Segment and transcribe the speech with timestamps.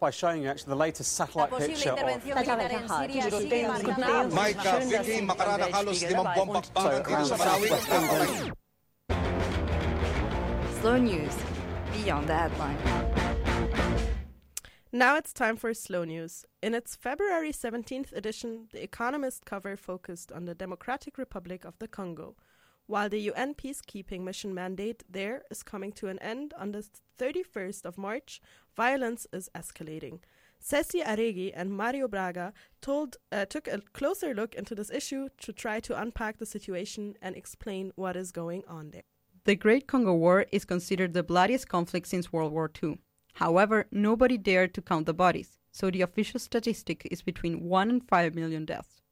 [0.00, 1.98] by showing you actually the latest satellite picture of...
[10.80, 11.34] Slow news
[11.92, 12.78] beyond the headline.
[14.92, 16.44] Now it's time for slow news.
[16.62, 21.88] In its February 17th edition, The Economist cover focused on the Democratic Republic of the
[21.88, 22.36] Congo.
[22.86, 26.84] While the UN peacekeeping mission mandate there is coming to an end on the
[27.18, 28.42] 31st of March,
[28.76, 30.20] violence is escalating.
[30.58, 35.52] Ceci Aregi and Mario Braga told, uh, took a closer look into this issue to
[35.52, 39.02] try to unpack the situation and explain what is going on there.
[39.44, 42.98] The Great Congo War is considered the bloodiest conflict since World War II.
[43.34, 48.08] However, nobody dared to count the bodies, so the official statistic is between 1 and
[48.08, 49.02] 5 million deaths.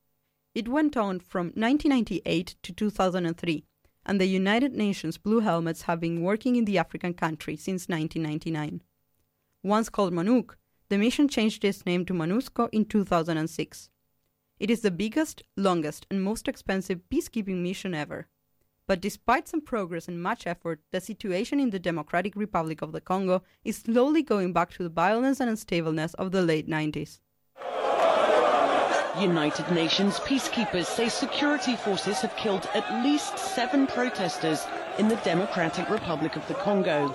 [0.54, 3.64] It went on from 1998 to 2003,
[4.06, 8.80] and the United Nations Blue Helmets have been working in the African country since 1999.
[9.64, 10.56] Once called MONUC,
[10.88, 13.90] the mission changed its name to MONUSCO in 2006.
[14.58, 18.26] It is the biggest, longest, and most expensive peacekeeping mission ever.
[18.88, 23.00] But despite some progress and much effort, the situation in the Democratic Republic of the
[23.00, 27.20] Congo is slowly going back to the violence and unstableness of the late 90s.
[29.20, 34.66] United Nations peacekeepers say security forces have killed at least seven protesters
[34.98, 37.14] in the Democratic Republic of the Congo.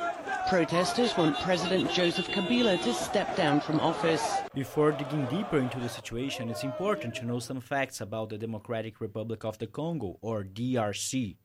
[0.50, 4.26] Protesters want President Joseph Kabila to step down from office.
[4.54, 9.02] Before digging deeper into the situation, it's important to know some facts about the Democratic
[9.02, 11.36] Republic of the Congo, or DRC.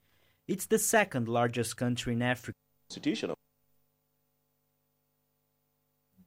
[0.47, 2.57] It's the second largest country in Africa.
[2.91, 3.35] Institutional.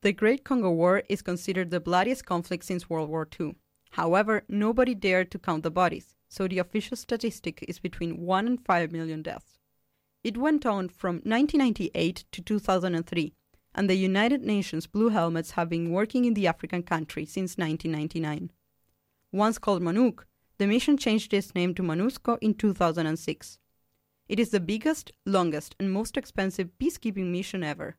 [0.02, 3.56] The Great Congo War is considered the bloodiest conflict since World War II.
[3.92, 8.59] However, nobody dared to count the bodies, so the official statistic is between 1 and
[8.66, 9.55] 5 million deaths.
[10.26, 13.34] It went on from 1998 to 2003,
[13.76, 18.50] and the United Nations Blue Helmets have been working in the African country since 1999.
[19.31, 20.23] Once called MONUC,
[20.58, 23.59] the mission changed its name to MONUSCO in 2006.
[24.28, 27.96] It is the biggest, longest, and most expensive peacekeeping mission ever.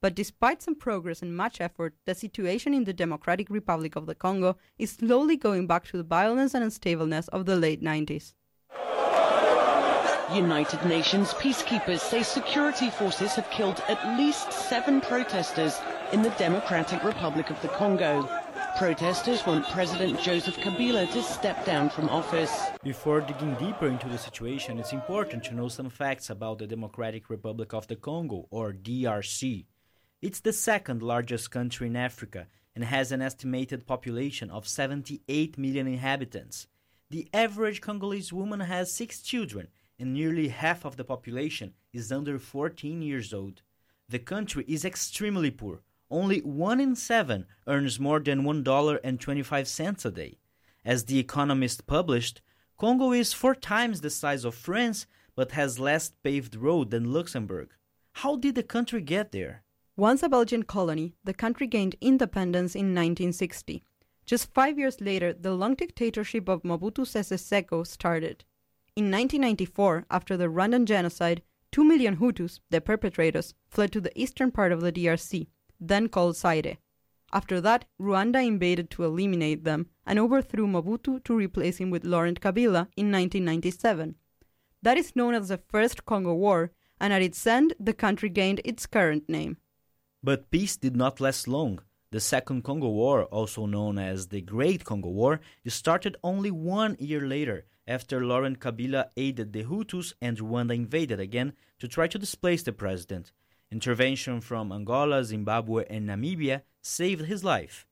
[0.00, 4.16] But despite some progress and much effort, the situation in the Democratic Republic of the
[4.16, 8.34] Congo is slowly going back to the violence and unstableness of the late 90s.
[10.34, 15.80] United Nations peacekeepers say security forces have killed at least seven protesters
[16.12, 18.28] in the Democratic Republic of the Congo.
[18.78, 22.66] Protesters want President Joseph Kabila to step down from office.
[22.82, 27.28] Before digging deeper into the situation, it's important to know some facts about the Democratic
[27.28, 29.66] Republic of the Congo, or DRC.
[30.22, 35.86] It's the second largest country in Africa and has an estimated population of 78 million
[35.86, 36.66] inhabitants.
[37.10, 39.68] The average Congolese woman has six children,
[40.00, 43.62] and nearly half of the population is under 14 years old.
[44.08, 45.82] The country is extremely poor.
[46.10, 50.38] Only one in seven earns more than $1.25 a day.
[50.84, 52.40] As The Economist published,
[52.78, 55.06] Congo is four times the size of France
[55.36, 57.68] but has less paved road than Luxembourg.
[58.14, 59.62] How did the country get there?
[59.96, 63.84] Once a Belgian colony, the country gained independence in 1960.
[64.24, 68.44] Just five years later, the long dictatorship of Mobutu Sese Seko started.
[68.96, 74.50] In 1994, after the Rwandan genocide, two million Hutus, the perpetrators, fled to the eastern
[74.50, 75.46] part of the DRC,
[75.78, 76.78] then called Zaire.
[77.32, 82.40] After that, Rwanda invaded to eliminate them and overthrew Mobutu to replace him with Laurent
[82.40, 84.16] Kabila in 1997.
[84.82, 88.60] That is known as the First Congo War, and at its end, the country gained
[88.64, 89.58] its current name.
[90.22, 91.80] But peace did not last long.
[92.10, 97.20] The Second Congo War, also known as the Great Congo War, started only one year
[97.20, 102.62] later after Laurent Kabila aided the Hutus and Rwanda invaded again to try to displace
[102.62, 103.32] the president.
[103.72, 107.84] Intervention from Angola, Zimbabwe, and Namibia saved his life.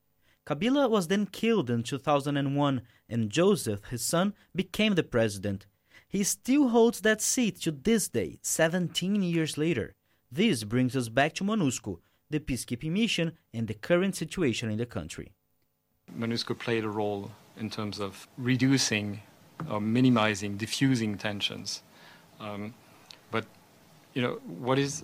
[0.47, 5.67] Kabila was then killed in 2001, and Joseph, his son, became the president.
[6.07, 9.95] He still holds that seat to this day, 17 years later.
[10.31, 11.99] This brings us back to MONUSCO,
[12.29, 15.33] the peacekeeping mission, and the current situation in the country.
[16.17, 19.21] MONUSCO played a role in terms of reducing
[19.69, 21.81] or minimizing, diffusing tensions.
[22.39, 22.73] Um,
[23.31, 23.45] but,
[24.13, 25.03] you know, what is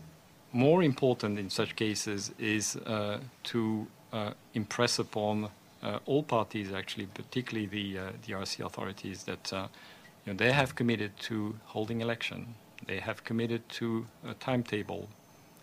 [0.54, 5.50] more important in such cases is uh, to uh, impress upon
[5.84, 11.56] uh, all parties, actually, particularly the DRC authorities, that you know, they have committed to
[11.66, 12.56] holding election.
[12.88, 15.10] They have committed to a timetable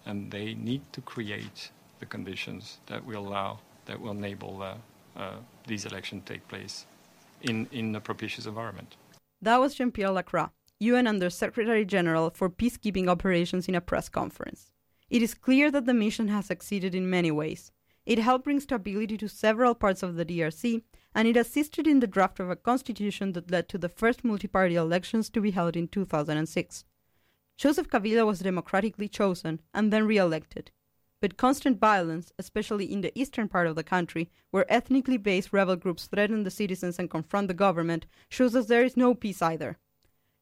[0.04, 4.74] and they need to create the conditions that will allow, that will enable uh,
[5.16, 5.36] uh,
[5.66, 6.86] these elections take place
[7.42, 8.96] in, in a propitious environment.
[9.40, 10.48] That was Jean Pierre Lacroix,
[10.80, 14.72] UN Under Secretary General for Peacekeeping Operations, in a press conference.
[15.10, 17.70] It is clear that the mission has succeeded in many ways.
[18.06, 20.82] It helped bring stability to several parts of the DRC,
[21.14, 24.48] and it assisted in the draft of a constitution that led to the first multi
[24.48, 26.84] party elections to be held in 2006.
[27.56, 30.70] Joseph Kabila was democratically chosen and then re elected.
[31.22, 35.76] But constant violence, especially in the eastern part of the country, where ethnically based rebel
[35.76, 39.78] groups threaten the citizens and confront the government, shows us there is no peace either.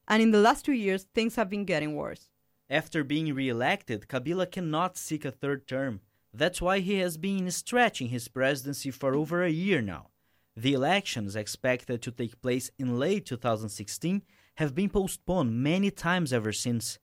[0.07, 2.29] And in the last two years, things have been getting worse.
[2.67, 6.01] After being re elected, Kabila cannot seek a third term.
[6.33, 10.07] That's why he has been stretching his presidency for over a year now.
[10.55, 14.23] The elections expected to take place in late 2016
[14.55, 16.97] have been postponed many times ever since.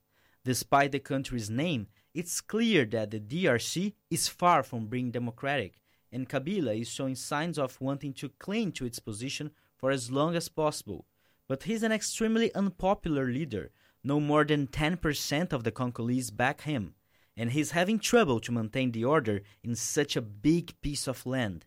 [0.45, 6.29] Despite the country's name, it's clear that the DRC is far from being democratic, and
[6.29, 10.49] Kabila is showing signs of wanting to cling to its position for as long as
[10.49, 11.07] possible.
[11.47, 13.71] But he's an extremely unpopular leader.
[14.05, 16.95] No more than 10% of the Congolese back him,
[17.37, 21.67] and he's having trouble to maintain the order in such a big piece of land.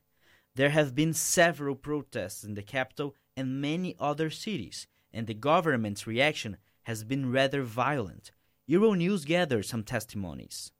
[0.55, 6.05] There have been several protests in the capital and many other cities, and the government's
[6.07, 8.31] reaction has been rather violent.
[8.71, 10.71] Euronews gathered some testimonies.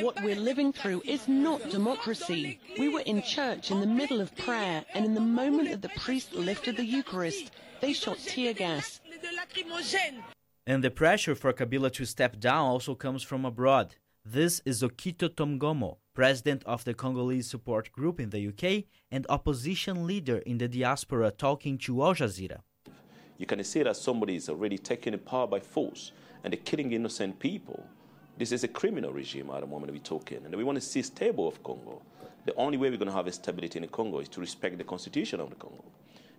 [0.00, 2.58] What we're living through is not democracy.
[2.78, 6.00] We were in church in the middle of prayer, and in the moment that the
[6.00, 7.50] priest lifted the Eucharist,
[7.82, 9.02] they shot tear gas.
[10.66, 13.96] And the pressure for Kabila to step down also comes from abroad.
[14.24, 20.06] This is Okito Tomgomo, president of the Congolese Support Group in the UK and opposition
[20.06, 22.60] leader in the diaspora, talking to Al Jazeera.
[23.36, 26.10] You can see that somebody is already taking the power by force
[26.48, 27.86] and they're killing innocent people.
[28.38, 31.02] This is a criminal regime at the moment we're talking, and we want to see
[31.02, 32.00] stable of Congo.
[32.46, 34.84] The only way we're going to have a stability in Congo is to respect the
[34.84, 35.84] constitution of the Congo.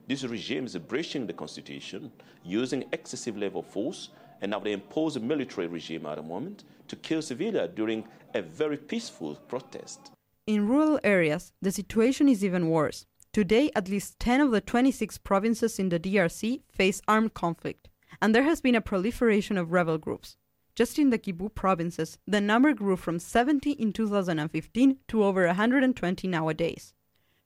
[0.07, 2.11] This regime is breaching the constitution,
[2.43, 4.09] using excessive level of force,
[4.41, 8.03] and now they impose a military regime at the moment to kill civilians during
[8.33, 10.09] a very peaceful protest.
[10.47, 13.05] In rural areas, the situation is even worse.
[13.31, 17.89] Today, at least 10 of the 26 provinces in the DRC face armed conflict,
[18.21, 20.37] and there has been a proliferation of rebel groups.
[20.75, 26.27] Just in the Kivu provinces, the number grew from 70 in 2015 to over 120
[26.27, 26.93] nowadays.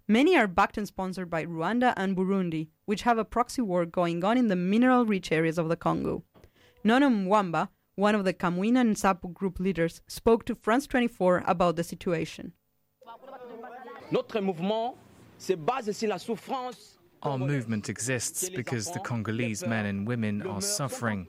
[0.07, 4.23] Many are backed and sponsored by Rwanda and Burundi, which have a proxy war going
[4.23, 6.23] on in the mineral rich areas of the Congo.
[6.83, 11.83] Nono Mwamba, one of the Kamwina Nsapu group leaders, spoke to France 24 about the
[11.83, 12.53] situation.
[17.23, 21.27] Our movement exists because the Congolese men and women are suffering.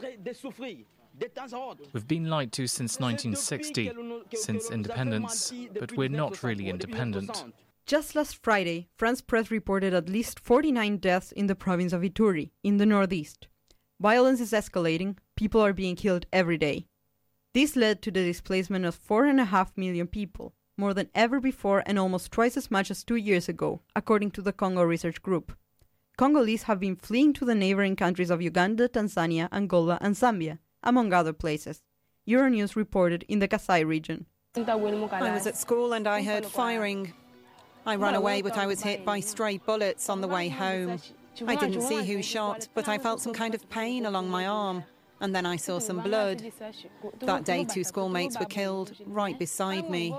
[1.93, 3.93] We've been lied to since 1960,
[4.35, 7.45] since independence, but we're not really independent.
[7.87, 12.51] Just last Friday, France Press reported at least 49 deaths in the province of Ituri,
[12.65, 13.47] in the northeast.
[14.01, 16.89] Violence is escalating, people are being killed every day.
[17.53, 22.33] This led to the displacement of 4.5 million people, more than ever before and almost
[22.33, 25.57] twice as much as two years ago, according to the Congo Research Group.
[26.17, 31.13] Congolese have been fleeing to the neighboring countries of Uganda, Tanzania, Angola, and Zambia, among
[31.13, 31.83] other places.
[32.29, 34.27] Euronews reported in the Kasai region.
[34.57, 37.13] I was at school and I heard firing.
[37.85, 41.01] I ran away, but I was hit by stray bullets on the way home.
[41.49, 44.85] I didn't see who shot, but I felt some kind of pain along my arm.
[45.21, 46.45] And then I saw some blood.
[47.21, 50.15] That day, two schoolmates were killed right beside me.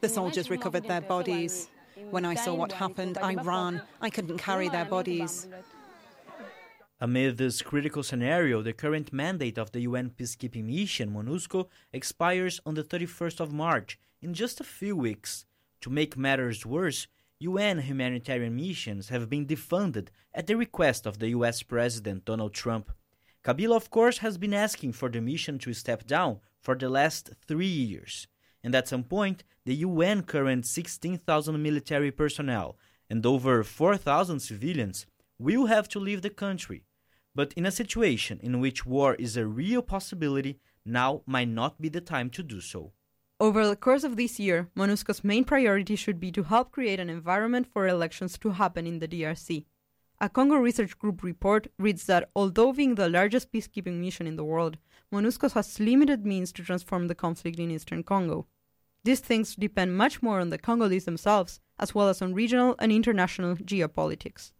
[0.00, 1.68] The soldiers recovered their bodies.
[2.10, 3.82] When I saw what happened, I ran.
[4.00, 5.48] I couldn't carry their bodies.
[7.00, 12.74] Amid this critical scenario, the current mandate of the UN peacekeeping mission, MONUSCO, expires on
[12.74, 15.46] the 31st of March, in just a few weeks.
[15.82, 17.06] To make matters worse,
[17.38, 22.90] UN humanitarian missions have been defunded at the request of the US President Donald Trump.
[23.44, 27.30] Kabila, of course, has been asking for the mission to step down for the last
[27.46, 28.26] three years.
[28.62, 32.76] And at some point, the UN current 16,000 military personnel
[33.10, 35.06] and over 4,000 civilians
[35.38, 36.84] will have to leave the country.
[37.34, 41.88] But in a situation in which war is a real possibility, now might not be
[41.88, 42.92] the time to do so.
[43.40, 47.08] Over the course of this year, MONUSCO's main priority should be to help create an
[47.08, 49.66] environment for elections to happen in the DRC.
[50.20, 54.44] A Congo Research Group report reads that although being the largest peacekeeping mission in the
[54.44, 54.76] world,
[55.12, 58.46] MONUSCO has limited means to transform the conflict in eastern Congo.
[59.04, 62.90] These things depend much more on the Congolese themselves, as well as on regional and
[62.90, 64.50] international geopolitics.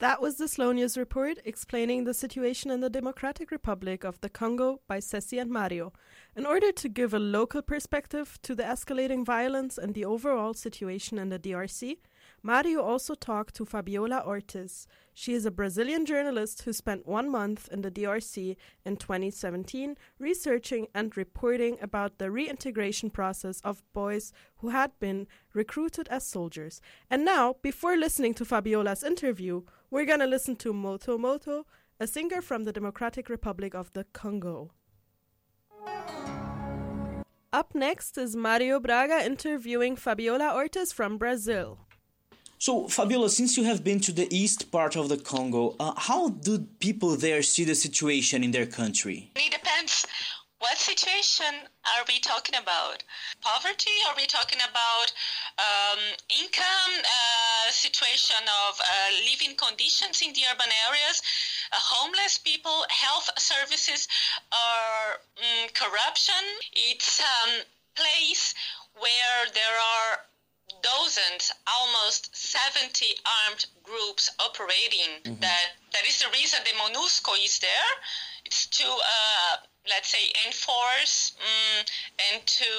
[0.00, 4.28] That was the Slow News report explaining the situation in the Democratic Republic of the
[4.28, 5.94] Congo by Ceci and Mario.
[6.36, 11.18] In order to give a local perspective to the escalating violence and the overall situation
[11.18, 11.96] in the DRC,
[12.46, 14.86] Mario also talked to Fabiola Ortiz.
[15.12, 20.86] She is a Brazilian journalist who spent one month in the DRC in 2017 researching
[20.94, 26.80] and reporting about the reintegration process of boys who had been recruited as soldiers.
[27.10, 31.66] And now, before listening to Fabiola's interview, we're going to listen to Moto Moto,
[31.98, 34.70] a singer from the Democratic Republic of the Congo.
[37.52, 41.85] Up next is Mario Braga interviewing Fabiola Ortiz from Brazil.
[42.58, 46.30] So, Fabiola, since you have been to the east part of the Congo, uh, how
[46.30, 49.30] do people there see the situation in their country?
[49.36, 50.06] It depends.
[50.58, 51.52] What situation
[51.84, 53.04] are we talking about?
[53.42, 53.92] Poverty?
[54.08, 55.12] Are we talking about
[55.58, 56.00] um,
[56.32, 58.84] income, uh, situation of uh,
[59.30, 61.20] living conditions in the urban areas,
[61.72, 64.08] uh, homeless people, health services,
[64.50, 66.42] or um, corruption?
[66.72, 68.54] It's a um, place
[68.96, 70.24] where there are
[70.82, 73.06] dozens, almost 70
[73.46, 75.22] armed groups operating.
[75.24, 75.40] Mm-hmm.
[75.40, 77.92] That that is the reason the MONUSCO is there.
[78.44, 79.56] It's to uh,
[79.88, 81.84] let's say enforce um,
[82.30, 82.72] and to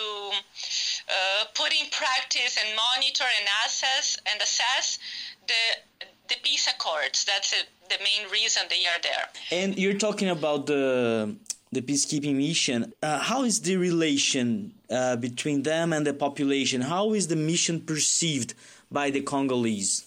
[1.09, 4.99] uh, put in practice and monitor and assess and assess
[5.47, 7.25] the the peace accords.
[7.25, 7.51] That's
[7.89, 9.25] the main reason they are there.
[9.51, 11.35] And you're talking about the
[11.71, 12.93] the peacekeeping mission.
[13.01, 16.81] Uh, how is the relation uh, between them and the population?
[16.81, 18.53] How is the mission perceived
[18.91, 20.05] by the Congolese?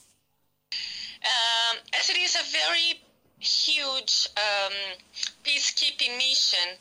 [0.72, 3.00] Um, as it is a very
[3.38, 4.72] huge um,
[5.44, 6.76] peacekeeping mission,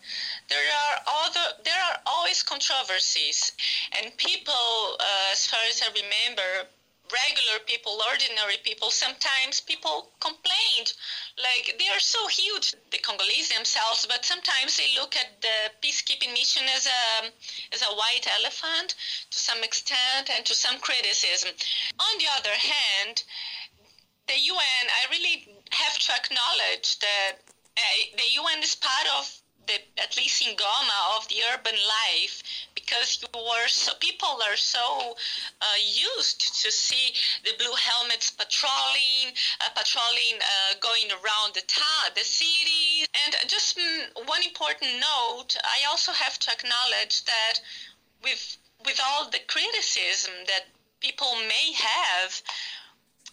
[0.50, 3.52] there are other there are always controversies,
[3.98, 6.68] and people, uh, as far as I remember,
[7.12, 10.94] regular people, ordinary people, sometimes people complained.
[11.38, 16.34] Like they are so huge, the Congolese themselves, but sometimes they look at the peacekeeping
[16.34, 17.32] mission as a
[17.74, 18.96] as a white elephant
[19.32, 21.52] to some extent and to some criticism.
[22.00, 23.24] On the other hand,
[24.28, 27.34] the UN, I really have to acknowledge that
[27.78, 27.82] uh,
[28.18, 32.42] the UN is part of the at least in Goma of the urban life
[32.76, 35.16] because you were so people are so
[35.62, 35.66] uh,
[36.16, 37.14] used to see
[37.44, 43.06] the blue helmets patrolling, uh, patrolling, uh, going around the town, the city.
[43.26, 47.62] And just mm, one important note, I also have to acknowledge that
[48.24, 50.66] with with all the criticism that
[51.02, 52.42] people may have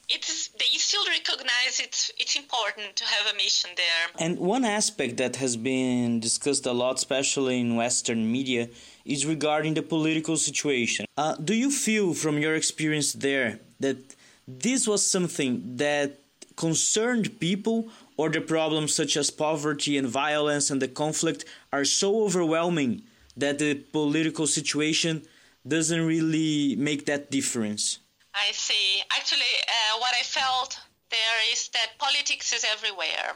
[0.08, 4.24] it's they still recognize it's it's important to have a mission there.
[4.24, 8.68] And one aspect that has been discussed a lot, especially in Western media,
[9.04, 11.06] is regarding the political situation.
[11.16, 13.98] Uh, do you feel, from your experience there, that
[14.46, 16.18] this was something that
[16.56, 22.24] concerned people, or the problems such as poverty and violence and the conflict are so
[22.24, 23.02] overwhelming
[23.36, 25.22] that the political situation
[25.66, 27.98] doesn't really make that difference?
[28.36, 29.02] I see.
[29.16, 30.78] Actually, uh, what I felt
[31.10, 33.32] there is that politics is everywhere.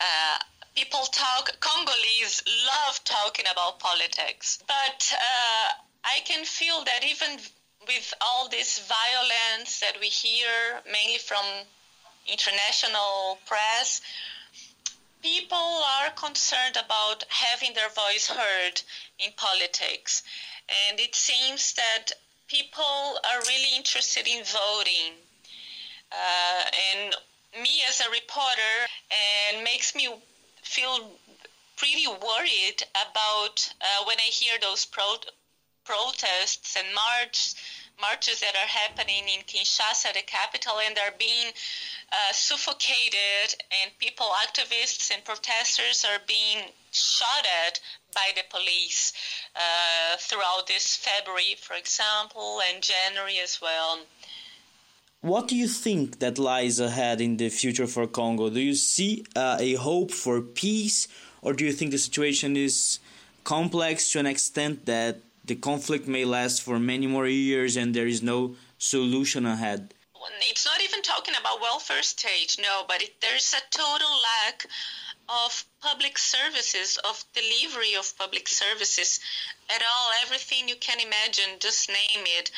[0.00, 0.38] Uh,
[0.74, 5.68] people talk, Congolese love talking about politics, but uh,
[6.04, 7.38] I can feel that even
[7.86, 11.44] with all this violence that we hear, mainly from
[12.26, 14.00] international press,
[15.22, 18.82] people are concerned about having their voice heard
[19.20, 20.24] in politics.
[20.88, 22.12] And it seems that
[22.52, 25.16] people are really interested in voting.
[26.12, 27.14] Uh, and
[27.62, 28.76] me as a reporter
[29.10, 30.08] and makes me
[30.62, 31.10] feel
[31.76, 35.24] pretty worried about uh, when I hear those pro-
[35.84, 37.54] protests and march
[38.00, 41.52] marches that are happening in Kinshasa, the capital, and are being
[42.12, 47.80] uh, suffocated, and people, activists, and protesters are being shot at
[48.14, 49.12] by the police
[49.56, 53.98] uh, throughout this February, for example, and January as well.
[55.22, 58.50] What do you think that lies ahead in the future for Congo?
[58.50, 61.06] Do you see uh, a hope for peace,
[61.42, 62.98] or do you think the situation is
[63.44, 68.06] complex to an extent that the conflict may last for many more years and there
[68.06, 69.94] is no solution ahead?
[70.42, 74.66] It's not even talking about welfare state, no, but it, there's a total lack
[75.28, 79.20] of public services, of delivery of public services
[79.70, 82.50] at all, everything you can imagine, just name it.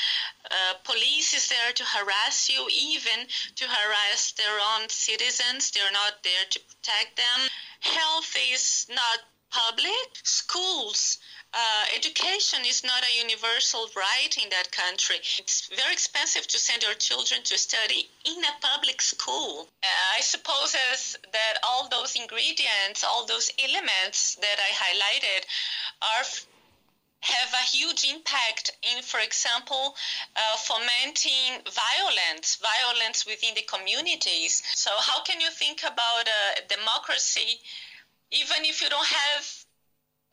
[0.51, 5.71] Uh, police is there to harass you, even to harass their own citizens.
[5.71, 7.49] They're not there to protect them.
[7.81, 10.09] Health is not public.
[10.25, 11.19] Schools
[11.55, 15.17] uh, education is not a universal right in that country.
[15.39, 19.69] It's very expensive to send your children to study in a public school.
[19.83, 20.73] Uh, I suppose
[21.33, 25.45] that all those ingredients, all those elements that I highlighted
[26.03, 26.25] are
[27.21, 29.97] have a huge impact in, for example,
[30.37, 34.63] uh, fomenting violence, violence within the communities.
[34.75, 37.61] So, how can you think about a democracy
[38.31, 39.65] even if you don't have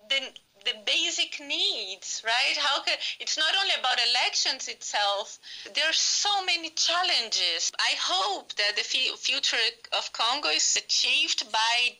[0.09, 0.19] the
[0.65, 2.57] the basic needs, right?
[2.57, 5.39] How can it's not only about elections itself.
[5.73, 7.71] There are so many challenges.
[7.79, 9.57] I hope that the future
[9.97, 11.97] of Congo is achieved by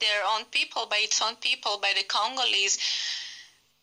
[0.00, 2.78] their own people, by its own people, by the Congolese.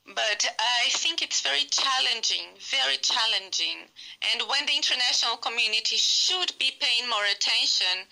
[0.05, 3.87] But I think it's very challenging, very challenging.
[4.33, 8.07] And when the international community should be paying more attention,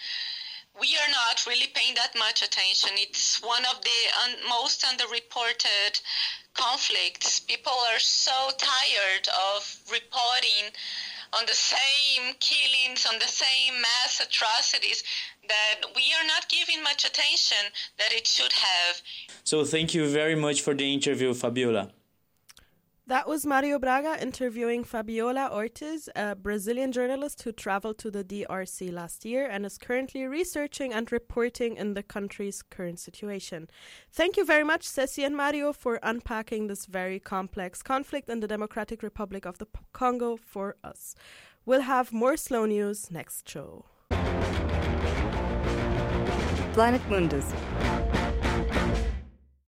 [0.79, 2.91] we are not really paying that much attention.
[2.95, 6.01] It's one of the un- most underreported
[6.53, 7.39] conflicts.
[7.39, 10.71] People are so tired of reporting
[11.33, 15.03] on the same killings, on the same mass atrocities
[15.47, 19.01] that we are not giving much attention that it should have.
[19.43, 21.91] So, thank you very much for the interview, Fabiola.
[23.07, 28.91] That was Mario Braga interviewing Fabiola Ortiz, a Brazilian journalist who traveled to the DRC
[28.91, 33.69] last year and is currently researching and reporting in the country's current situation.
[34.11, 38.47] Thank you very much, Ceci and Mario, for unpacking this very complex conflict in the
[38.47, 41.15] Democratic Republic of the Congo for us.
[41.65, 43.85] We'll have more slow news next show.
[46.73, 47.53] Planet Mundus